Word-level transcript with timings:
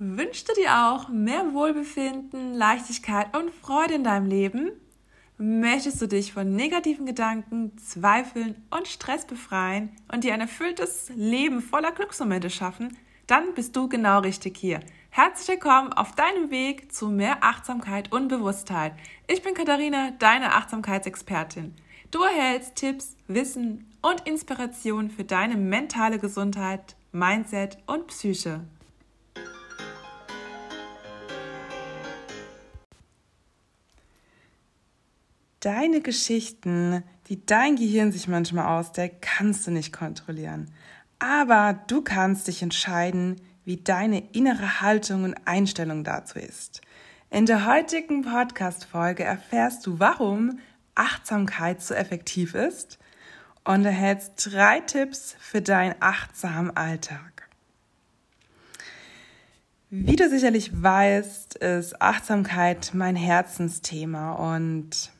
Wünschst 0.00 0.48
du 0.48 0.54
dir 0.54 0.88
auch 0.88 1.08
mehr 1.08 1.54
Wohlbefinden, 1.54 2.52
Leichtigkeit 2.52 3.36
und 3.36 3.54
Freude 3.54 3.94
in 3.94 4.02
deinem 4.02 4.26
Leben? 4.26 4.72
Möchtest 5.38 6.02
du 6.02 6.08
dich 6.08 6.32
von 6.32 6.56
negativen 6.56 7.06
Gedanken, 7.06 7.78
Zweifeln 7.78 8.56
und 8.70 8.88
Stress 8.88 9.24
befreien 9.24 9.90
und 10.12 10.24
dir 10.24 10.34
ein 10.34 10.40
erfülltes 10.40 11.12
Leben 11.14 11.62
voller 11.62 11.92
Glücksmomente 11.92 12.50
schaffen? 12.50 12.96
Dann 13.28 13.54
bist 13.54 13.76
du 13.76 13.88
genau 13.88 14.18
richtig 14.18 14.56
hier. 14.56 14.80
Herzlich 15.10 15.46
willkommen 15.46 15.92
auf 15.92 16.10
deinem 16.16 16.50
Weg 16.50 16.92
zu 16.92 17.08
mehr 17.08 17.44
Achtsamkeit 17.44 18.10
und 18.10 18.26
Bewusstheit. 18.26 18.94
Ich 19.28 19.42
bin 19.42 19.54
Katharina, 19.54 20.10
deine 20.18 20.54
Achtsamkeitsexpertin. 20.54 21.72
Du 22.10 22.20
erhältst 22.20 22.74
Tipps, 22.74 23.16
Wissen 23.28 23.88
und 24.02 24.26
Inspiration 24.26 25.08
für 25.08 25.22
deine 25.22 25.56
mentale 25.56 26.18
Gesundheit, 26.18 26.96
Mindset 27.12 27.78
und 27.86 28.08
Psyche. 28.08 28.64
Deine 35.64 36.02
Geschichten, 36.02 37.02
die 37.28 37.46
dein 37.46 37.76
Gehirn 37.76 38.12
sich 38.12 38.28
manchmal 38.28 38.78
ausdeckt, 38.78 39.22
kannst 39.22 39.66
du 39.66 39.70
nicht 39.70 39.94
kontrollieren. 39.94 40.70
Aber 41.18 41.80
du 41.86 42.02
kannst 42.02 42.48
dich 42.48 42.60
entscheiden, 42.60 43.40
wie 43.64 43.78
deine 43.78 44.30
innere 44.34 44.82
Haltung 44.82 45.24
und 45.24 45.34
Einstellung 45.46 46.04
dazu 46.04 46.38
ist. 46.38 46.82
In 47.30 47.46
der 47.46 47.64
heutigen 47.64 48.20
Podcast-Folge 48.20 49.24
erfährst 49.24 49.86
du, 49.86 49.98
warum 49.98 50.58
Achtsamkeit 50.96 51.80
so 51.80 51.94
effektiv 51.94 52.54
ist 52.54 52.98
und 53.64 53.86
erhältst 53.86 54.50
drei 54.52 54.80
Tipps 54.80 55.34
für 55.40 55.62
deinen 55.62 55.94
achtsamen 56.00 56.76
Alltag. 56.76 57.48
Wie 59.88 60.16
du 60.16 60.28
sicherlich 60.28 60.82
weißt, 60.82 61.54
ist 61.54 62.02
Achtsamkeit 62.02 62.90
mein 62.92 63.16
Herzensthema 63.16 64.34
und 64.34 65.10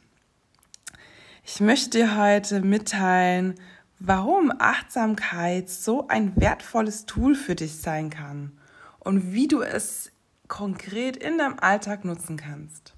ich 1.44 1.60
möchte 1.60 1.98
dir 1.98 2.16
heute 2.16 2.62
mitteilen, 2.62 3.54
warum 3.98 4.52
Achtsamkeit 4.58 5.68
so 5.68 6.08
ein 6.08 6.32
wertvolles 6.36 7.06
Tool 7.06 7.34
für 7.34 7.54
dich 7.54 7.76
sein 7.76 8.10
kann 8.10 8.58
und 8.98 9.32
wie 9.32 9.46
du 9.46 9.60
es 9.60 10.10
konkret 10.48 11.16
in 11.16 11.38
deinem 11.38 11.58
Alltag 11.58 12.04
nutzen 12.04 12.36
kannst. 12.36 12.94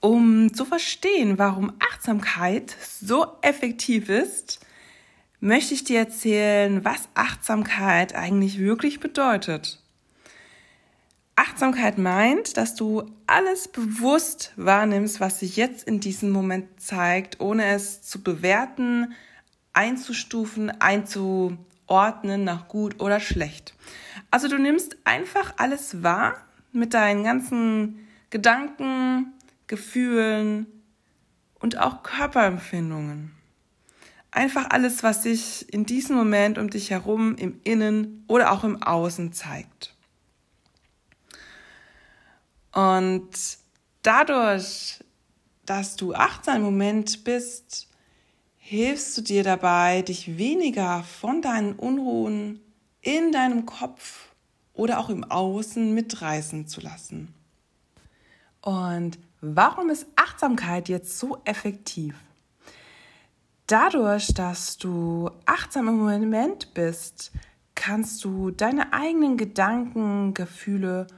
Um 0.00 0.52
zu 0.52 0.64
verstehen, 0.64 1.38
warum 1.38 1.72
Achtsamkeit 1.78 2.76
so 2.80 3.26
effektiv 3.40 4.08
ist, 4.08 4.64
möchte 5.40 5.74
ich 5.74 5.84
dir 5.84 6.00
erzählen, 6.00 6.84
was 6.84 7.08
Achtsamkeit 7.14 8.14
eigentlich 8.14 8.58
wirklich 8.58 9.00
bedeutet. 9.00 9.81
Achtsamkeit 11.42 11.98
meint, 11.98 12.56
dass 12.56 12.76
du 12.76 13.04
alles 13.26 13.66
bewusst 13.66 14.52
wahrnimmst, 14.54 15.18
was 15.18 15.40
sich 15.40 15.56
jetzt 15.56 15.88
in 15.88 15.98
diesem 15.98 16.30
Moment 16.30 16.80
zeigt, 16.80 17.40
ohne 17.40 17.66
es 17.74 18.00
zu 18.02 18.22
bewerten, 18.22 19.12
einzustufen, 19.72 20.70
einzuordnen 20.80 22.44
nach 22.44 22.68
gut 22.68 23.00
oder 23.00 23.18
schlecht. 23.18 23.74
Also 24.30 24.46
du 24.46 24.56
nimmst 24.56 24.96
einfach 25.02 25.54
alles 25.56 26.04
wahr 26.04 26.36
mit 26.70 26.94
deinen 26.94 27.24
ganzen 27.24 28.06
Gedanken, 28.30 29.32
Gefühlen 29.66 30.66
und 31.58 31.76
auch 31.76 32.04
Körperempfindungen. 32.04 33.32
Einfach 34.30 34.70
alles, 34.70 35.02
was 35.02 35.24
sich 35.24 35.72
in 35.72 35.86
diesem 35.86 36.14
Moment 36.14 36.56
um 36.56 36.70
dich 36.70 36.90
herum 36.90 37.34
im 37.34 37.60
Innen 37.64 38.24
oder 38.28 38.52
auch 38.52 38.62
im 38.62 38.80
Außen 38.80 39.32
zeigt. 39.32 39.96
Und 42.72 43.30
dadurch, 44.02 45.00
dass 45.66 45.96
du 45.96 46.14
achtsam 46.14 46.56
im 46.56 46.62
Moment 46.62 47.24
bist, 47.24 47.88
hilfst 48.56 49.16
du 49.16 49.22
dir 49.22 49.44
dabei, 49.44 50.02
dich 50.02 50.38
weniger 50.38 51.02
von 51.02 51.42
deinen 51.42 51.74
Unruhen 51.74 52.60
in 53.00 53.32
deinem 53.32 53.66
Kopf 53.66 54.34
oder 54.72 54.98
auch 54.98 55.10
im 55.10 55.24
Außen 55.24 55.92
mitreißen 55.92 56.66
zu 56.66 56.80
lassen. 56.80 57.34
Und 58.62 59.18
Warum 59.44 59.90
ist 59.90 60.06
Achtsamkeit 60.14 60.88
jetzt 60.88 61.18
so 61.18 61.40
effektiv? 61.44 62.14
Dadurch, 63.66 64.32
dass 64.32 64.76
du 64.78 65.32
achtsam 65.46 65.88
im 65.88 65.98
Moment 65.98 66.72
bist, 66.74 67.32
kannst 67.74 68.22
du 68.22 68.52
deine 68.52 68.92
eigenen 68.92 69.36
Gedanken, 69.36 70.32
Gefühle 70.32 71.08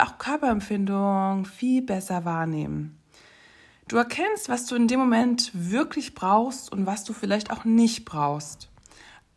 auch 0.00 0.18
Körperempfindungen 0.18 1.44
viel 1.44 1.82
besser 1.82 2.24
wahrnehmen. 2.24 2.98
Du 3.86 3.96
erkennst, 3.96 4.48
was 4.48 4.66
du 4.66 4.76
in 4.76 4.88
dem 4.88 4.98
Moment 4.98 5.50
wirklich 5.52 6.14
brauchst 6.14 6.72
und 6.72 6.86
was 6.86 7.04
du 7.04 7.12
vielleicht 7.12 7.50
auch 7.50 7.64
nicht 7.64 8.04
brauchst. 8.04 8.70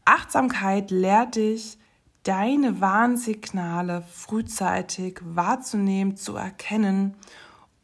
Achtsamkeit 0.05 0.89
lehrt 0.89 1.35
dich, 1.35 1.77
deine 2.23 2.79
Warnsignale 2.79 4.03
frühzeitig 4.09 5.19
wahrzunehmen, 5.21 6.15
zu 6.15 6.35
erkennen 6.35 7.15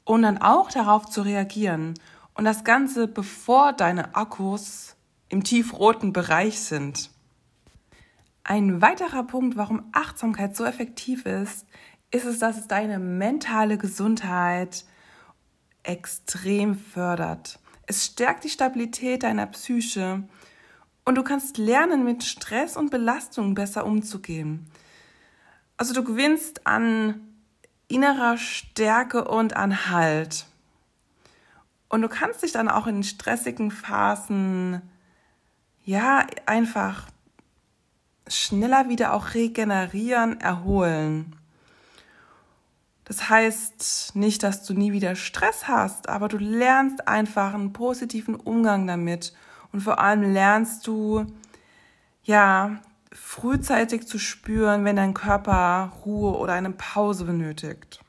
und 0.05 0.21
dann 0.21 0.37
auch 0.37 0.71
darauf 0.71 1.05
zu 1.05 1.21
reagieren. 1.21 1.95
Und 2.33 2.45
das 2.45 2.63
Ganze 2.63 3.07
bevor 3.07 3.73
deine 3.73 4.15
Akkus 4.15 4.95
im 5.29 5.43
tiefroten 5.43 6.13
Bereich 6.13 6.61
sind. 6.61 7.09
Ein 8.45 8.81
weiterer 8.81 9.23
Punkt, 9.23 9.55
warum 9.55 9.83
Achtsamkeit 9.93 10.55
so 10.55 10.65
effektiv 10.65 11.25
ist, 11.25 11.65
ist 12.13 12.25
es, 12.25 12.39
dass 12.39 12.57
es 12.57 12.67
deine 12.67 12.99
mentale 12.99 13.77
Gesundheit 13.77 14.85
extrem 15.81 16.75
fördert. 16.75 17.59
Es 17.87 18.05
stärkt 18.05 18.43
die 18.43 18.49
Stabilität 18.49 19.23
deiner 19.23 19.47
Psyche 19.47 20.23
und 21.05 21.15
du 21.15 21.23
kannst 21.23 21.57
lernen, 21.57 22.05
mit 22.05 22.23
Stress 22.23 22.77
und 22.77 22.91
Belastung 22.91 23.55
besser 23.55 23.85
umzugehen. 23.85 24.67
Also 25.75 25.93
du 25.93 26.03
gewinnst 26.03 26.65
an 26.67 27.19
innerer 27.87 28.37
Stärke 28.37 29.25
und 29.25 29.55
an 29.55 29.89
Halt. 29.89 30.45
Und 31.89 32.03
du 32.03 32.09
kannst 32.09 32.43
dich 32.43 32.51
dann 32.51 32.69
auch 32.69 32.87
in 32.87 33.03
stressigen 33.03 33.71
Phasen, 33.71 34.81
ja, 35.83 36.25
einfach 36.45 37.07
schneller 38.27 38.87
wieder 38.87 39.13
auch 39.13 39.33
regenerieren, 39.33 40.39
erholen. 40.39 41.35
Das 43.05 43.29
heißt 43.29 44.15
nicht, 44.15 44.43
dass 44.43 44.63
du 44.63 44.73
nie 44.73 44.93
wieder 44.93 45.15
Stress 45.15 45.67
hast, 45.67 46.09
aber 46.09 46.27
du 46.29 46.37
lernst 46.37 47.07
einfach 47.07 47.53
einen 47.53 47.73
positiven 47.73 48.35
Umgang 48.35 48.87
damit 48.87 49.33
und 49.71 49.81
vor 49.81 49.99
allem 49.99 50.33
lernst 50.33 50.87
du, 50.87 51.25
ja, 52.23 52.79
frühzeitig 53.11 54.07
zu 54.07 54.17
spüren, 54.17 54.85
wenn 54.85 54.95
dein 54.95 55.13
Körper 55.13 55.91
Ruhe 56.05 56.37
oder 56.37 56.53
eine 56.53 56.71
Pause 56.71 57.25
benötigt. 57.25 57.99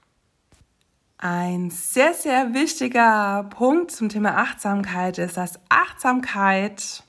Ein 1.19 1.71
sehr, 1.71 2.12
sehr 2.15 2.54
wichtiger 2.54 3.44
Punkt 3.50 3.91
zum 3.91 4.09
Thema 4.09 4.37
Achtsamkeit 4.37 5.19
ist, 5.19 5.37
dass 5.37 5.59
Achtsamkeit 5.69 7.03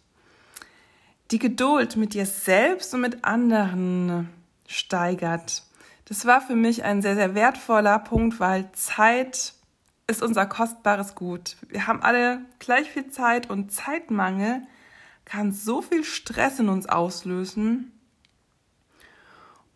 die 1.32 1.40
Geduld 1.40 1.96
mit 1.96 2.14
dir 2.14 2.26
selbst 2.26 2.94
und 2.94 3.02
mit 3.02 3.26
anderen 3.26 4.30
steigert. 4.68 5.65
Das 6.06 6.26
war 6.26 6.40
für 6.40 6.56
mich 6.56 6.84
ein 6.84 7.02
sehr, 7.02 7.16
sehr 7.16 7.34
wertvoller 7.34 7.98
Punkt, 7.98 8.40
weil 8.40 8.72
Zeit 8.74 9.54
ist 10.08 10.22
unser 10.22 10.46
kostbares 10.46 11.16
Gut. 11.16 11.58
Wir 11.68 11.88
haben 11.88 12.04
alle 12.04 12.42
gleich 12.60 12.92
viel 12.92 13.10
Zeit 13.10 13.50
und 13.50 13.72
Zeitmangel 13.72 14.62
kann 15.26 15.52
so 15.52 15.82
viel 15.82 16.04
Stress 16.04 16.60
in 16.60 16.70
uns 16.70 16.88
auslösen. 16.88 17.92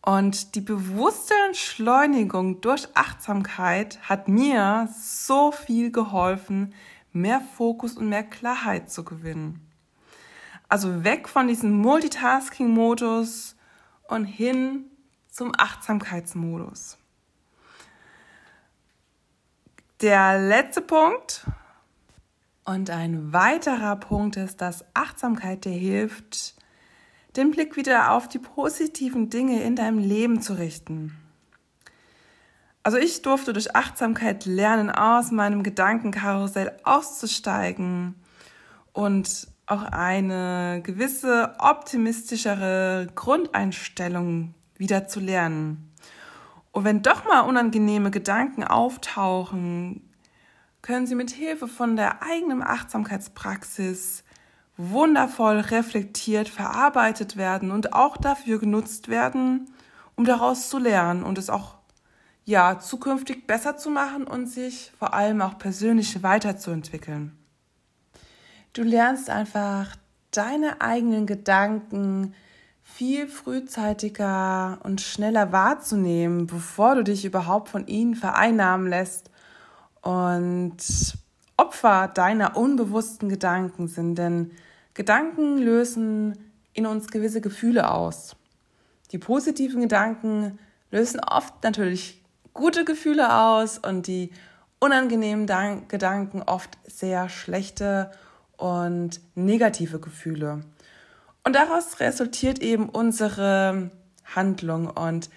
Und 0.01 0.53
die 0.53 0.61
bewusste 0.61 1.33
Entschleunigung 1.47 2.61
durch 2.61 2.87
Achtsamkeit 2.93 3.99
hat 4.07 4.27
mir 4.27 4.87
so 4.95 5.51
viel 5.51 5.91
geholfen, 5.91 6.73
mehr 7.11 7.41
Fokus 7.57 7.97
und 7.97 8.07
mehr 8.07 8.23
Klarheit 8.23 8.91
zu 8.91 9.03
gewinnen. 9.03 9.67
Also 10.69 11.03
weg 11.03 11.27
von 11.27 11.47
diesem 11.47 11.71
Multitasking-Modus 11.71 13.55
und 14.07 14.25
hin 14.25 14.88
zum 15.29 15.53
Achtsamkeitsmodus. 15.57 16.97
Der 20.01 20.39
letzte 20.39 20.81
Punkt 20.81 21.45
und 22.63 22.89
ein 22.89 23.33
weiterer 23.33 23.95
Punkt 23.97 24.37
ist, 24.37 24.61
dass 24.61 24.85
Achtsamkeit 24.93 25.65
dir 25.65 25.71
hilft, 25.71 26.55
den 27.35 27.51
Blick 27.51 27.75
wieder 27.75 28.11
auf 28.11 28.27
die 28.27 28.39
positiven 28.39 29.29
Dinge 29.29 29.61
in 29.63 29.75
deinem 29.75 29.99
Leben 29.99 30.41
zu 30.41 30.53
richten. 30.53 31.17
Also 32.83 32.97
ich 32.97 33.21
durfte 33.21 33.53
durch 33.53 33.75
Achtsamkeit 33.75 34.45
lernen, 34.45 34.89
aus 34.89 35.31
meinem 35.31 35.63
Gedankenkarussell 35.63 36.77
auszusteigen 36.83 38.15
und 38.93 39.47
auch 39.65 39.83
eine 39.83 40.81
gewisse 40.81 41.55
optimistischere 41.59 43.07
Grundeinstellung 43.13 44.55
wieder 44.79 45.07
zu 45.07 45.19
lernen. 45.19 45.93
Und 46.71 46.85
wenn 46.85 47.03
doch 47.03 47.25
mal 47.25 47.41
unangenehme 47.41 48.09
Gedanken 48.09 48.63
auftauchen, 48.63 50.09
können 50.81 51.05
sie 51.05 51.15
mit 51.15 51.29
Hilfe 51.29 51.67
von 51.67 51.95
der 51.95 52.23
eigenen 52.23 52.63
Achtsamkeitspraxis 52.63 54.23
wundervoll 54.77 55.59
reflektiert 55.59 56.47
verarbeitet 56.47 57.35
werden 57.35 57.69
und 57.69 57.93
auch 57.93 58.15
dafür 58.15 58.59
genutzt 58.59 59.09
werden, 59.09 59.69
um 60.15 60.23
daraus 60.23 60.69
zu 60.69 60.79
lernen 60.79 61.23
und 61.23 61.37
es 61.37 61.49
auch 61.49 61.75
ja 62.45 62.79
zukünftig 62.79 63.45
besser 63.45 63.75
zu 63.75 63.89
machen 63.89 64.25
und 64.25 64.47
sich 64.47 64.93
vor 64.97 65.13
allem 65.13 65.41
auch 65.41 65.57
persönlich 65.57 66.23
weiterzuentwickeln. 66.23 67.37
Du 68.71 68.83
lernst 68.83 69.29
einfach 69.29 69.97
deine 70.31 70.79
eigenen 70.79 71.25
Gedanken 71.25 72.33
viel 72.93 73.27
frühzeitiger 73.27 74.79
und 74.83 74.99
schneller 74.99 75.51
wahrzunehmen, 75.51 76.47
bevor 76.47 76.95
du 76.95 77.03
dich 77.03 77.23
überhaupt 77.23 77.69
von 77.69 77.87
ihnen 77.87 78.15
vereinnahmen 78.15 78.87
lässt 78.87 79.29
und 80.01 80.77
Opfer 81.55 82.07
deiner 82.07 82.57
unbewussten 82.57 83.29
Gedanken 83.29 83.87
sind. 83.87 84.15
Denn 84.15 84.51
Gedanken 84.93 85.57
lösen 85.57 86.37
in 86.73 86.85
uns 86.85 87.09
gewisse 87.09 87.41
Gefühle 87.41 87.91
aus. 87.91 88.35
Die 89.11 89.17
positiven 89.17 89.81
Gedanken 89.81 90.59
lösen 90.91 91.19
oft 91.19 91.63
natürlich 91.63 92.21
gute 92.53 92.85
Gefühle 92.85 93.33
aus 93.33 93.77
und 93.77 94.07
die 94.07 94.31
unangenehmen 94.79 95.47
Gedanken 95.87 96.41
oft 96.41 96.77
sehr 96.85 97.29
schlechte 97.29 98.11
und 98.57 99.21
negative 99.35 99.99
Gefühle. 99.99 100.63
Und 101.49 101.55
daraus 101.55 101.99
resultiert 101.99 102.59
eben 102.59 102.89
unsere 102.89 103.89
Handlung. 104.35 104.87
Und 104.87 105.31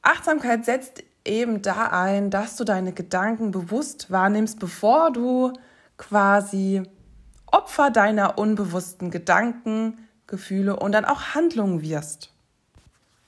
Achtsamkeit 0.00 0.64
setzt 0.64 1.02
eben 1.24 1.60
da 1.60 1.88
ein, 1.88 2.30
dass 2.30 2.54
du 2.54 2.62
deine 2.62 2.92
Gedanken 2.92 3.50
bewusst 3.50 4.08
wahrnimmst, 4.12 4.60
bevor 4.60 5.10
du 5.10 5.52
quasi 5.96 6.84
Opfer 7.46 7.90
deiner 7.90 8.38
unbewussten 8.38 9.10
Gedanken, 9.10 9.98
Gefühle 10.28 10.76
und 10.76 10.92
dann 10.92 11.04
auch 11.04 11.34
Handlungen 11.34 11.82
wirst. 11.82 12.32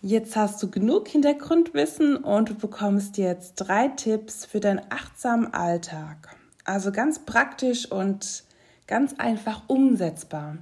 Jetzt 0.01 0.37
hast 0.37 0.63
du 0.63 0.71
genug 0.71 1.09
Hintergrundwissen 1.09 2.19
und 2.19 2.51
du 2.51 2.55
bekommst 2.55 3.19
jetzt 3.19 3.57
drei 3.57 3.89
Tipps 3.89 4.45
für 4.45 4.61
deinen 4.61 4.83
achtsamen 4.91 5.53
Alltag. 5.53 6.37
Also 6.65 6.93
ganz 6.93 7.19
praktisch 7.19 7.91
und 7.91 8.45
ganz 8.87 9.17
einfach 9.19 9.63
umsetzbar. 9.67 10.59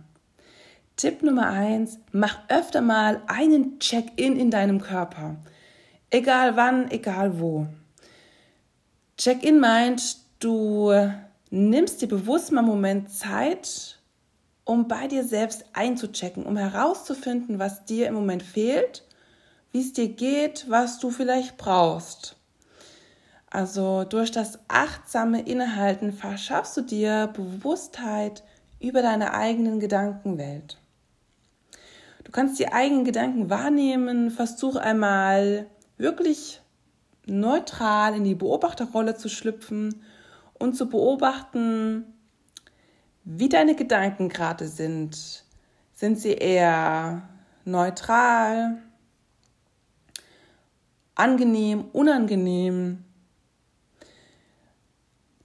Tipp 0.97 1.23
Nummer 1.23 1.49
eins: 1.51 1.99
Mach 2.13 2.39
öfter 2.49 2.81
mal 2.81 3.21
einen 3.27 3.79
Check-in 3.81 4.39
in 4.39 4.51
deinem 4.51 4.81
Körper. 4.81 5.37
Egal 6.09 6.57
wann, 6.57 6.91
egal 6.91 7.39
wo. 7.39 7.67
Check-in 9.19 9.61
meint, 9.61 10.17
du 10.39 10.95
nimmst 11.51 12.01
dir 12.01 12.09
bewusst 12.09 12.51
mal 12.51 12.61
einen 12.61 12.69
Moment 12.69 13.11
Zeit, 13.11 13.99
um 14.65 14.89
bei 14.89 15.07
dir 15.07 15.23
selbst 15.23 15.67
einzuchecken, 15.75 16.47
um 16.47 16.57
herauszufinden, 16.57 17.59
was 17.59 17.85
dir 17.85 18.09
im 18.09 18.15
Moment 18.15 18.43
fehlt, 18.43 19.05
wie 19.73 19.83
es 19.83 19.93
dir 19.93 20.09
geht, 20.09 20.65
was 20.71 20.99
du 20.99 21.11
vielleicht 21.11 21.59
brauchst. 21.59 22.37
Also 23.51 24.05
durch 24.05 24.33
das 24.33 24.59
achtsame 24.69 25.43
Innehalten 25.43 26.15
verschaffst 26.15 26.75
du 26.79 26.81
dir 26.81 27.27
Bewusstheit 27.35 28.43
über 28.81 29.03
deine 29.03 29.35
eigenen 29.35 29.79
Gedankenwelt. 29.79 30.79
Du 32.27 32.33
kannst 32.33 32.59
die 32.59 32.73
eigenen 32.73 33.05
Gedanken 33.05 33.51
wahrnehmen, 33.51 34.33
versuch 34.33 34.75
einmal 34.75 35.69
wirklich 35.97 36.61
neutral 37.25 38.17
in 38.17 38.25
die 38.25 38.35
Beobachterrolle 38.35 39.15
zu 39.15 39.29
schlüpfen 39.29 40.03
und 40.55 40.77
zu 40.77 40.89
beobachten, 40.89 42.05
wie 43.23 43.49
deine 43.49 43.77
Gedanken 43.77 44.29
gerade 44.29 44.67
sind. 44.67 45.45
Sind 45.95 46.19
sie 46.19 46.33
eher 46.33 47.29
neutral, 47.65 48.79
angenehm, 51.15 51.85
unangenehm? 51.93 53.05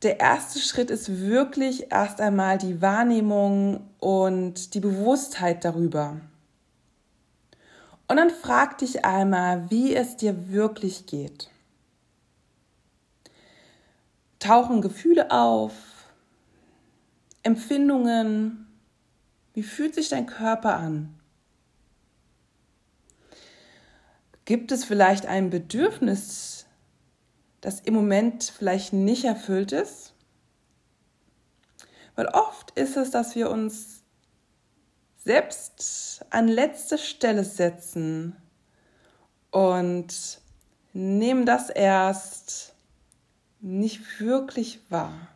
Der 0.01 0.19
erste 0.19 0.57
Schritt 0.57 0.89
ist 0.89 1.21
wirklich 1.21 1.91
erst 1.91 2.19
einmal 2.21 2.57
die 2.57 2.81
Wahrnehmung 2.81 3.87
und 3.99 4.73
die 4.73 4.79
Bewusstheit 4.79 5.63
darüber. 5.63 6.21
Und 8.11 8.17
dann 8.17 8.29
frag 8.29 8.77
dich 8.79 9.05
einmal, 9.05 9.71
wie 9.71 9.95
es 9.95 10.17
dir 10.17 10.51
wirklich 10.51 11.05
geht. 11.05 11.49
Tauchen 14.37 14.81
Gefühle 14.81 15.31
auf, 15.31 15.71
Empfindungen, 17.41 18.67
wie 19.53 19.63
fühlt 19.63 19.95
sich 19.95 20.09
dein 20.09 20.25
Körper 20.25 20.75
an? 20.75 21.17
Gibt 24.43 24.73
es 24.73 24.83
vielleicht 24.83 25.25
ein 25.25 25.49
Bedürfnis, 25.49 26.65
das 27.61 27.79
im 27.79 27.93
Moment 27.93 28.43
vielleicht 28.43 28.91
nicht 28.91 29.23
erfüllt 29.23 29.71
ist? 29.71 30.13
Weil 32.15 32.25
oft 32.25 32.71
ist 32.71 32.97
es, 32.97 33.09
dass 33.09 33.35
wir 33.35 33.49
uns 33.49 34.00
selbst 35.23 36.25
an 36.29 36.47
letzte 36.47 36.97
Stelle 36.97 37.43
setzen 37.43 38.35
und 39.51 40.41
nehmen 40.93 41.45
das 41.45 41.69
erst 41.69 42.73
nicht 43.59 44.19
wirklich 44.19 44.79
wahr. 44.89 45.27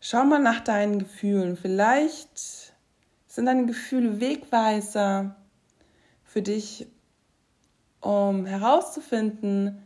Schau 0.00 0.24
mal 0.24 0.40
nach 0.40 0.60
deinen 0.60 0.98
Gefühlen. 0.98 1.56
Vielleicht 1.56 2.74
sind 3.26 3.46
deine 3.46 3.66
Gefühle 3.66 4.20
Wegweiser 4.20 5.36
für 6.24 6.42
dich, 6.42 6.86
um 8.00 8.44
herauszufinden, 8.44 9.82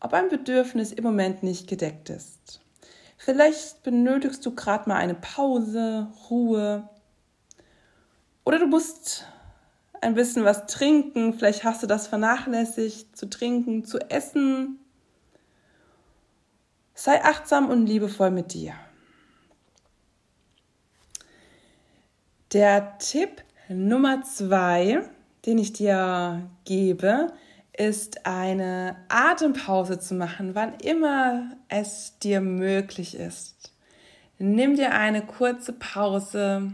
ob 0.00 0.12
ein 0.12 0.28
Bedürfnis 0.28 0.92
im 0.92 1.04
Moment 1.04 1.42
nicht 1.42 1.68
gedeckt 1.68 2.10
ist. 2.10 2.61
Vielleicht 3.24 3.84
benötigst 3.84 4.44
du 4.44 4.52
gerade 4.52 4.88
mal 4.88 4.96
eine 4.96 5.14
Pause, 5.14 6.08
Ruhe. 6.28 6.88
Oder 8.44 8.58
du 8.58 8.66
musst 8.66 9.28
ein 10.00 10.14
bisschen 10.14 10.44
was 10.44 10.66
trinken. 10.66 11.32
Vielleicht 11.32 11.62
hast 11.62 11.84
du 11.84 11.86
das 11.86 12.08
vernachlässigt, 12.08 13.16
zu 13.16 13.30
trinken, 13.30 13.84
zu 13.84 14.00
essen. 14.10 14.80
Sei 16.94 17.22
achtsam 17.22 17.70
und 17.70 17.86
liebevoll 17.86 18.32
mit 18.32 18.54
dir. 18.54 18.74
Der 22.52 22.98
Tipp 22.98 23.44
Nummer 23.68 24.22
zwei, 24.22 25.08
den 25.46 25.58
ich 25.58 25.72
dir 25.72 26.50
gebe, 26.64 27.32
ist 27.76 28.26
eine 28.26 28.96
Atempause 29.08 29.98
zu 29.98 30.14
machen, 30.14 30.54
wann 30.54 30.74
immer 30.74 31.56
es 31.68 32.18
dir 32.18 32.40
möglich 32.40 33.16
ist. 33.16 33.72
Nimm 34.38 34.76
dir 34.76 34.92
eine 34.92 35.24
kurze 35.24 35.72
Pause 35.72 36.72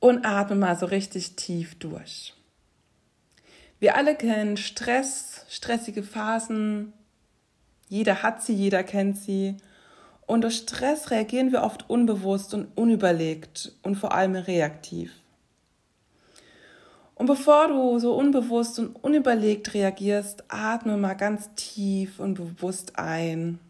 und 0.00 0.26
atme 0.26 0.56
mal 0.56 0.76
so 0.76 0.86
richtig 0.86 1.36
tief 1.36 1.78
durch. 1.78 2.34
Wir 3.78 3.96
alle 3.96 4.14
kennen 4.14 4.56
Stress, 4.56 5.46
stressige 5.48 6.02
Phasen. 6.02 6.92
Jeder 7.88 8.22
hat 8.22 8.42
sie, 8.42 8.54
jeder 8.54 8.84
kennt 8.84 9.18
sie. 9.18 9.56
Und 10.26 10.42
durch 10.42 10.56
Stress 10.56 11.10
reagieren 11.10 11.52
wir 11.52 11.62
oft 11.62 11.88
unbewusst 11.88 12.54
und 12.54 12.76
unüberlegt 12.76 13.72
und 13.82 13.96
vor 13.96 14.12
allem 14.12 14.34
reaktiv. 14.34 15.21
Und 17.22 17.26
bevor 17.26 17.68
du 17.68 18.00
so 18.00 18.14
unbewusst 18.14 18.80
und 18.80 18.96
unüberlegt 18.96 19.74
reagierst, 19.74 20.42
atme 20.48 20.96
mal 20.96 21.14
ganz 21.14 21.54
tief 21.54 22.18
und 22.18 22.34
bewusst 22.34 22.98
ein. 22.98 23.60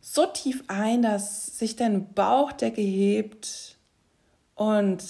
So 0.00 0.24
tief 0.24 0.64
ein, 0.68 1.02
dass 1.02 1.58
sich 1.58 1.76
deine 1.76 1.98
Bauchdecke 1.98 2.80
hebt 2.80 3.76
und 4.54 5.04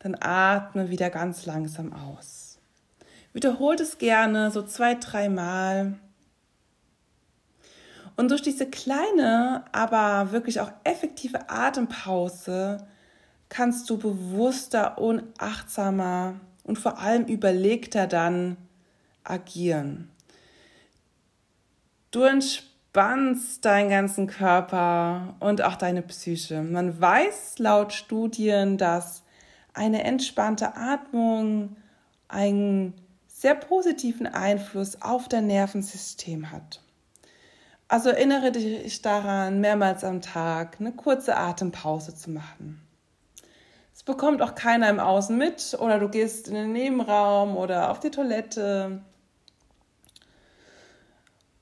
dann 0.00 0.18
atme 0.20 0.90
wieder 0.90 1.08
ganz 1.08 1.46
langsam 1.46 1.94
aus. 1.94 2.58
Wiederholt 3.32 3.80
es 3.80 3.96
gerne 3.96 4.50
so 4.50 4.60
zwei, 4.64 4.96
dreimal. 4.96 5.94
Und 8.16 8.30
durch 8.30 8.42
diese 8.42 8.68
kleine, 8.68 9.64
aber 9.72 10.30
wirklich 10.30 10.60
auch 10.60 10.72
effektive 10.84 11.48
Atempause 11.48 12.86
kannst 13.54 13.88
du 13.88 13.98
bewusster 13.98 14.98
und 14.98 15.22
achtsamer 15.38 16.40
und 16.64 16.76
vor 16.76 16.98
allem 16.98 17.24
überlegter 17.26 18.08
dann 18.08 18.56
agieren. 19.22 20.10
Du 22.10 22.22
entspannst 22.22 23.64
deinen 23.64 23.90
ganzen 23.90 24.26
Körper 24.26 25.36
und 25.38 25.62
auch 25.62 25.76
deine 25.76 26.02
Psyche. 26.02 26.62
Man 26.62 27.00
weiß 27.00 27.60
laut 27.60 27.92
Studien, 27.92 28.76
dass 28.76 29.22
eine 29.72 30.02
entspannte 30.02 30.74
Atmung 30.74 31.76
ein 32.26 32.92
sehr 33.28 33.54
positiven 33.54 34.26
Einfluss 34.26 35.00
auf 35.00 35.28
dein 35.28 35.46
Nervensystem 35.46 36.50
hat. 36.50 36.82
Also 37.86 38.08
erinnere 38.08 38.50
dich 38.50 39.00
daran, 39.00 39.60
mehrmals 39.60 40.02
am 40.02 40.22
Tag 40.22 40.78
eine 40.80 40.90
kurze 40.90 41.36
Atempause 41.36 42.16
zu 42.16 42.30
machen. 42.30 42.83
Bekommt 44.04 44.42
auch 44.42 44.54
keiner 44.54 44.90
im 44.90 45.00
Außen 45.00 45.36
mit 45.36 45.76
oder 45.80 45.98
du 45.98 46.08
gehst 46.08 46.48
in 46.48 46.54
den 46.54 46.72
Nebenraum 46.72 47.56
oder 47.56 47.90
auf 47.90 48.00
die 48.00 48.10
Toilette 48.10 49.02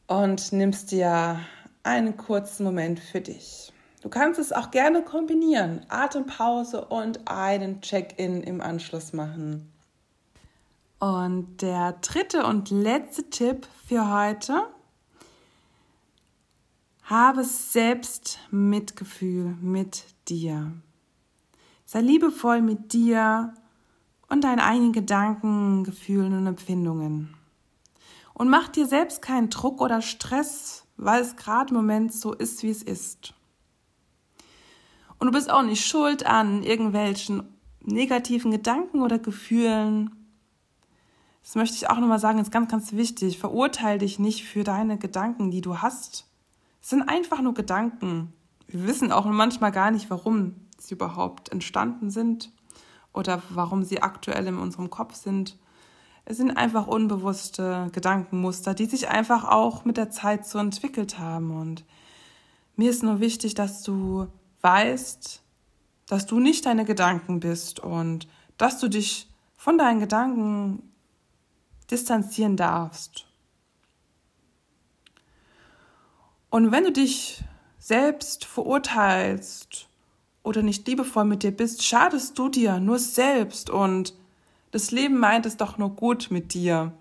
und 0.08 0.52
nimmst 0.52 0.90
dir 0.90 1.38
einen 1.84 2.16
kurzen 2.16 2.64
Moment 2.64 3.00
für 3.00 3.20
dich. 3.20 3.72
Du 4.02 4.08
kannst 4.08 4.40
es 4.40 4.52
auch 4.52 4.72
gerne 4.72 5.02
kombinieren, 5.02 5.86
Atempause 5.88 6.84
und 6.84 7.20
einen 7.28 7.80
Check-in 7.80 8.42
im 8.42 8.60
Anschluss 8.60 9.12
machen. 9.12 9.72
Und 10.98 11.62
der 11.62 11.92
dritte 12.00 12.44
und 12.44 12.70
letzte 12.70 13.30
Tipp 13.30 13.66
für 13.86 14.12
heute. 14.12 14.66
Habe 17.04 17.44
selbst 17.44 18.38
Mitgefühl 18.50 19.56
mit 19.60 20.04
dir. 20.28 20.72
Sei 21.92 22.00
liebevoll 22.00 22.62
mit 22.62 22.94
dir 22.94 23.52
und 24.30 24.44
deinen 24.44 24.60
eigenen 24.60 24.94
Gedanken, 24.94 25.84
Gefühlen 25.84 26.32
und 26.32 26.46
Empfindungen. 26.46 27.34
Und 28.32 28.48
mach 28.48 28.68
dir 28.68 28.86
selbst 28.86 29.20
keinen 29.20 29.50
Druck 29.50 29.82
oder 29.82 30.00
Stress, 30.00 30.86
weil 30.96 31.20
es 31.20 31.36
gerade 31.36 31.68
im 31.68 31.76
Moment 31.76 32.14
so 32.14 32.32
ist, 32.32 32.62
wie 32.62 32.70
es 32.70 32.82
ist. 32.82 33.34
Und 35.18 35.26
du 35.26 35.32
bist 35.32 35.50
auch 35.50 35.60
nicht 35.60 35.84
schuld 35.84 36.24
an 36.24 36.62
irgendwelchen 36.62 37.42
negativen 37.82 38.52
Gedanken 38.52 39.02
oder 39.02 39.18
Gefühlen. 39.18 40.12
Das 41.42 41.56
möchte 41.56 41.76
ich 41.76 41.90
auch 41.90 41.98
nochmal 41.98 42.20
sagen, 42.20 42.38
ist 42.38 42.50
ganz, 42.50 42.70
ganz 42.70 42.92
wichtig. 42.94 43.38
Verurteile 43.38 43.98
dich 43.98 44.18
nicht 44.18 44.44
für 44.44 44.64
deine 44.64 44.96
Gedanken, 44.96 45.50
die 45.50 45.60
du 45.60 45.82
hast. 45.82 46.26
Es 46.80 46.88
sind 46.88 47.02
einfach 47.02 47.42
nur 47.42 47.52
Gedanken. 47.52 48.32
Wir 48.66 48.86
wissen 48.86 49.12
auch 49.12 49.26
manchmal 49.26 49.72
gar 49.72 49.90
nicht, 49.90 50.08
warum 50.08 50.54
sie 50.82 50.94
überhaupt 50.94 51.50
entstanden 51.50 52.10
sind 52.10 52.52
oder 53.12 53.42
warum 53.50 53.84
sie 53.84 54.02
aktuell 54.02 54.46
in 54.46 54.58
unserem 54.58 54.90
Kopf 54.90 55.14
sind. 55.14 55.56
Es 56.24 56.36
sind 56.36 56.56
einfach 56.56 56.86
unbewusste 56.86 57.88
Gedankenmuster, 57.92 58.74
die 58.74 58.86
sich 58.86 59.08
einfach 59.08 59.44
auch 59.44 59.84
mit 59.84 59.96
der 59.96 60.10
Zeit 60.10 60.46
so 60.46 60.58
entwickelt 60.58 61.18
haben. 61.18 61.50
Und 61.50 61.84
mir 62.76 62.90
ist 62.90 63.02
nur 63.02 63.20
wichtig, 63.20 63.54
dass 63.54 63.82
du 63.82 64.28
weißt, 64.60 65.42
dass 66.06 66.26
du 66.26 66.38
nicht 66.38 66.66
deine 66.66 66.84
Gedanken 66.84 67.40
bist 67.40 67.80
und 67.80 68.28
dass 68.56 68.78
du 68.78 68.88
dich 68.88 69.28
von 69.56 69.78
deinen 69.78 70.00
Gedanken 70.00 70.92
distanzieren 71.90 72.56
darfst. 72.56 73.26
Und 76.50 76.70
wenn 76.70 76.84
du 76.84 76.92
dich 76.92 77.42
selbst 77.78 78.44
verurteilst 78.44 79.88
oder 80.42 80.62
nicht 80.62 80.86
liebevoll 80.86 81.24
mit 81.24 81.42
dir 81.42 81.52
bist, 81.52 81.84
schadest 81.84 82.38
du 82.38 82.48
dir 82.48 82.80
nur 82.80 82.98
selbst 82.98 83.70
und 83.70 84.14
das 84.70 84.90
Leben 84.90 85.18
meint 85.18 85.46
es 85.46 85.56
doch 85.56 85.78
nur 85.78 85.90
gut 85.90 86.28
mit 86.30 86.54
dir. 86.54 86.92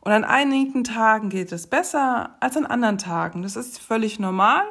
Und 0.00 0.12
an 0.12 0.24
einigen 0.24 0.82
Tagen 0.84 1.28
geht 1.28 1.52
es 1.52 1.68
besser 1.68 2.36
als 2.40 2.56
an 2.56 2.66
anderen 2.66 2.98
Tagen. 2.98 3.42
Das 3.42 3.54
ist 3.54 3.78
völlig 3.78 4.18
normal 4.18 4.64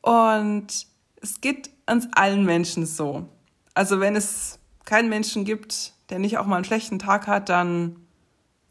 und 0.00 0.86
es 1.20 1.40
geht 1.40 1.70
uns 1.86 2.08
allen 2.12 2.44
Menschen 2.44 2.86
so. 2.86 3.26
Also 3.74 4.00
wenn 4.00 4.16
es 4.16 4.58
keinen 4.86 5.10
Menschen 5.10 5.44
gibt, 5.44 5.92
der 6.08 6.18
nicht 6.18 6.38
auch 6.38 6.46
mal 6.46 6.56
einen 6.56 6.64
schlechten 6.64 6.98
Tag 6.98 7.26
hat, 7.26 7.48
dann 7.50 7.96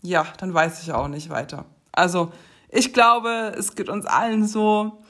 ja, 0.02 0.26
dann 0.38 0.54
weiß 0.54 0.82
ich 0.84 0.94
auch 0.94 1.08
nicht 1.08 1.30
weiter. 1.30 1.66
Also 1.92 2.32
ich 2.70 2.94
glaube, 2.94 3.54
es 3.58 3.76
geht 3.76 3.90
uns 3.90 4.06
allen 4.06 4.48
so. 4.48 5.04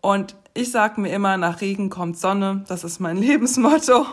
Und 0.00 0.36
ich 0.56 0.70
sage 0.70 1.00
mir 1.00 1.12
immer, 1.12 1.36
nach 1.36 1.60
Regen 1.60 1.90
kommt 1.90 2.18
Sonne. 2.18 2.64
Das 2.68 2.84
ist 2.84 2.98
mein 2.98 3.16
Lebensmotto. 3.18 4.06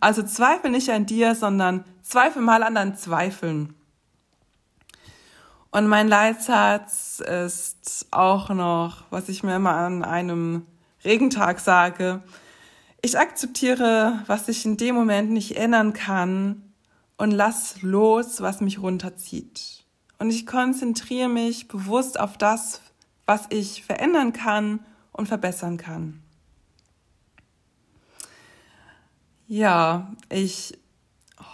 Also 0.00 0.22
zweifel 0.22 0.70
nicht 0.70 0.90
an 0.90 1.06
dir, 1.06 1.34
sondern 1.34 1.84
zweifel 2.02 2.42
mal 2.42 2.62
an 2.62 2.76
deinen 2.76 2.94
Zweifeln. 2.94 3.74
Und 5.70 5.88
mein 5.88 6.06
Leitsatz 6.06 7.20
ist 7.20 8.06
auch 8.10 8.50
noch, 8.50 9.04
was 9.10 9.28
ich 9.28 9.42
mir 9.42 9.56
immer 9.56 9.74
an 9.74 10.04
einem 10.04 10.66
Regentag 11.04 11.60
sage. 11.60 12.22
Ich 13.00 13.18
akzeptiere, 13.18 14.22
was 14.26 14.48
ich 14.48 14.64
in 14.64 14.76
dem 14.76 14.94
Moment 14.94 15.30
nicht 15.30 15.56
ändern 15.56 15.94
kann 15.94 16.72
und 17.16 17.30
lass 17.30 17.82
los, 17.82 18.40
was 18.42 18.60
mich 18.60 18.80
runterzieht. 18.80 19.84
Und 20.18 20.30
ich 20.30 20.46
konzentriere 20.46 21.28
mich 21.28 21.66
bewusst 21.66 22.20
auf 22.20 22.38
das, 22.38 22.80
was 23.26 23.46
ich 23.48 23.82
verändern 23.82 24.32
kann 24.32 24.80
und 25.12 25.26
verbessern 25.26 25.76
kann. 25.76 26.22
Ja, 29.46 30.10
ich 30.30 30.78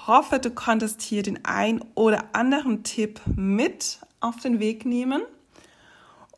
hoffe, 0.06 0.38
du 0.38 0.50
konntest 0.50 1.02
hier 1.02 1.22
den 1.22 1.44
ein 1.44 1.82
oder 1.94 2.34
anderen 2.34 2.84
Tipp 2.84 3.20
mit 3.26 3.98
auf 4.20 4.36
den 4.36 4.60
Weg 4.60 4.84
nehmen. 4.84 5.22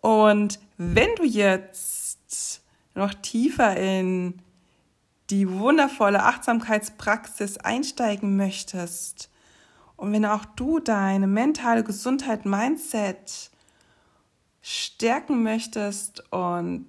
Und 0.00 0.59
wenn 0.77 1.15
du 1.17 1.25
jetzt 1.25 2.62
noch 2.95 3.12
tiefer 3.15 3.77
in 3.77 4.41
die 5.31 5.49
wundervolle 5.50 6.25
Achtsamkeitspraxis 6.25 7.59
einsteigen 7.59 8.37
möchtest 8.37 9.31
und 9.97 10.12
wenn 10.12 10.25
auch 10.25 10.45
du 10.45 10.81
deine 10.81 11.27
mentale 11.27 11.85
Gesundheit, 11.85 12.47
Mindset 12.47 13.50
stärken 14.62 15.43
möchtest 15.43 16.31
und 16.33 16.87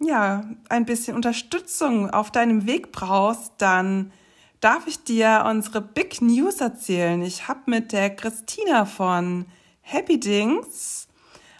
ja, 0.00 0.44
ein 0.68 0.84
bisschen 0.84 1.16
Unterstützung 1.16 2.10
auf 2.10 2.30
deinem 2.30 2.66
Weg 2.66 2.92
brauchst, 2.92 3.52
dann 3.58 4.12
darf 4.60 4.86
ich 4.86 5.04
dir 5.04 5.44
unsere 5.48 5.80
Big 5.80 6.20
News 6.20 6.60
erzählen. 6.60 7.22
Ich 7.22 7.48
habe 7.48 7.60
mit 7.66 7.92
der 7.92 8.10
Christina 8.14 8.86
von 8.86 9.46
Happy 9.82 10.18
Dings 10.18 11.08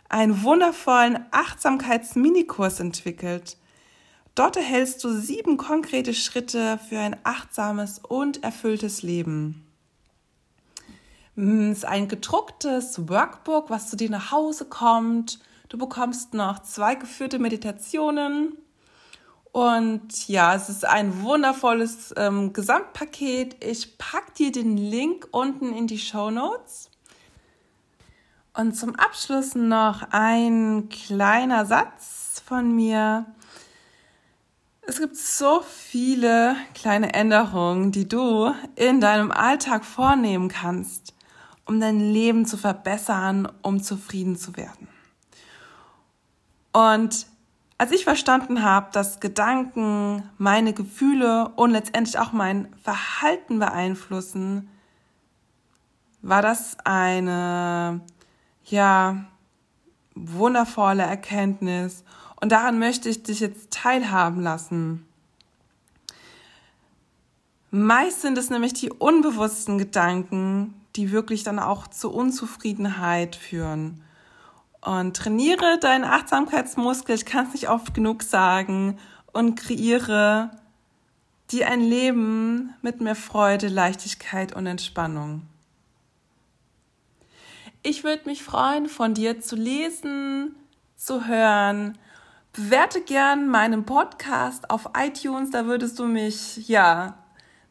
einen 0.09 0.42
wundervollen 0.42 1.25
Achtsamkeits-Minikurs 1.30 2.80
entwickelt. 2.80 3.56
Dort 4.35 4.56
erhältst 4.56 5.04
du 5.04 5.12
sieben 5.12 5.56
konkrete 5.56 6.12
Schritte 6.12 6.78
für 6.88 6.99
ein 6.99 7.16
achtsames 7.23 8.00
und 8.00 8.42
erfülltes 8.42 9.02
Leben. 9.02 9.63
Es 11.37 11.79
ist 11.79 11.85
ein 11.85 12.07
gedrucktes 12.07 13.09
Workbook, 13.09 13.69
was 13.69 13.91
zu 13.91 13.97
dir 13.97 14.09
nach 14.09 14.31
Hause 14.31 14.67
kommt. 14.67 15.41
Du 15.69 15.76
bekommst 15.76 16.33
noch 16.33 16.61
zwei 16.61 16.95
geführte 16.95 17.41
Meditationen. 17.41 18.57
Und 19.50 20.29
ja, 20.29 20.55
es 20.55 20.69
ist 20.69 20.85
ein 20.85 21.23
wundervolles 21.23 22.14
ähm, 22.17 22.53
Gesamtpaket. 22.53 23.64
Ich 23.64 23.99
packe 23.99 24.33
dir 24.33 24.53
den 24.53 24.76
Link 24.76 25.26
unten 25.33 25.73
in 25.73 25.88
die 25.88 25.99
Show 25.99 26.31
Notes. 26.31 26.91
Und 28.57 28.76
zum 28.76 28.95
Abschluss 28.95 29.57
noch 29.57 30.03
ein 30.11 30.88
kleiner 30.88 31.67
Satz 31.67 32.43
von 32.47 32.76
mir. 32.76 33.26
Es 34.83 35.00
gibt 35.00 35.17
so 35.17 35.62
viele 35.62 36.55
kleine 36.75 37.12
Änderungen, 37.12 37.91
die 37.91 38.09
du 38.09 38.55
in 38.76 39.00
deinem 39.00 39.33
Alltag 39.33 39.85
vornehmen 39.85 40.49
kannst 40.49 41.14
um 41.66 41.80
dein 41.80 42.00
Leben 42.00 42.47
zu 42.47 42.56
verbessern, 42.56 43.49
um 43.62 43.83
zufrieden 43.83 44.37
zu 44.37 44.56
werden. 44.56 44.88
Und 46.73 47.26
als 47.78 47.92
ich 47.92 48.04
verstanden 48.04 48.62
habe, 48.62 48.88
dass 48.92 49.21
Gedanken 49.21 50.28
meine 50.38 50.73
Gefühle 50.73 51.50
und 51.56 51.71
letztendlich 51.71 52.18
auch 52.18 52.33
mein 52.33 52.73
Verhalten 52.83 53.59
beeinflussen, 53.59 54.68
war 56.23 56.40
das 56.40 56.76
eine, 56.85 58.00
ja, 58.64 59.25
wundervolle 60.14 61.02
Erkenntnis. 61.02 62.04
Und 62.40 62.52
daran 62.52 62.78
möchte 62.78 63.09
ich 63.09 63.23
dich 63.23 63.40
jetzt 63.40 63.71
teilhaben 63.71 64.40
lassen. 64.40 65.06
Meist 67.71 68.23
sind 68.23 68.38
es 68.38 68.50
nämlich 68.50 68.73
die 68.75 68.90
unbewussten 68.90 69.78
Gedanken, 69.78 70.75
die 70.97 71.13
wirklich 71.13 71.43
dann 71.43 71.59
auch 71.59 71.87
zu 71.87 72.13
Unzufriedenheit 72.13 73.37
führen. 73.37 74.03
Und 74.81 75.17
trainiere 75.17 75.79
deinen 75.81 76.05
Achtsamkeitsmuskel, 76.05 77.15
ich 77.15 77.25
kann 77.25 77.47
es 77.47 77.55
nicht 77.55 77.69
oft 77.69 77.95
genug 77.95 78.23
sagen, 78.23 78.99
und 79.33 79.57
kreiere 79.57 80.51
dir 81.51 81.69
ein 81.69 81.81
Leben 81.81 82.75
mit 82.83 83.01
mehr 83.01 83.17
Freude, 83.17 83.69
Leichtigkeit 83.69 84.55
und 84.55 84.67
Entspannung. 84.67 85.43
Ich 87.83 88.05
würde 88.05 88.23
mich 88.27 88.43
freuen, 88.43 88.89
von 88.89 89.15
dir 89.15 89.41
zu 89.41 89.57
lesen, 89.57 90.55
zu 90.97 91.27
hören. 91.27 91.99
Bewerte 92.53 93.03
gern 93.03 93.49
meinen 93.49 93.85
Podcast 93.85 94.71
auf 94.71 94.91
iTunes, 94.97 95.51
da 95.51 95.67
würdest 95.67 95.99
du 95.99 96.07
mich, 96.07 96.69
ja, 96.69 97.19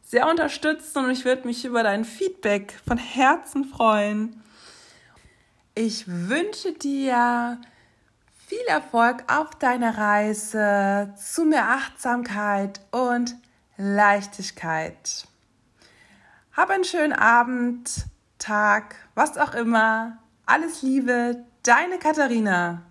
sehr 0.04 0.28
unterstützen 0.28 1.04
und 1.04 1.10
ich 1.10 1.24
würde 1.24 1.46
mich 1.46 1.64
über 1.64 1.82
dein 1.82 2.04
Feedback 2.04 2.78
von 2.86 2.98
Herzen 2.98 3.64
freuen. 3.64 4.42
Ich 5.74 6.04
wünsche 6.06 6.72
dir 6.72 7.58
viel 8.46 8.66
Erfolg 8.68 9.24
auf 9.26 9.50
deiner 9.56 9.96
Reise 9.96 11.14
zu 11.16 11.44
mehr 11.44 11.70
Achtsamkeit 11.70 12.80
und 12.92 13.34
Leichtigkeit. 13.76 15.26
Hab 16.52 16.70
einen 16.70 16.84
schönen 16.84 17.12
Abend, 17.12 18.06
Tag, 18.38 18.96
was 19.14 19.38
auch 19.38 19.54
immer. 19.54 20.18
Alles 20.46 20.82
Liebe, 20.82 21.42
deine 21.62 21.98
Katharina. 21.98 22.82